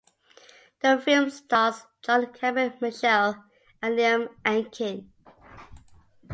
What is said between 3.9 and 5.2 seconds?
Liam Aiken.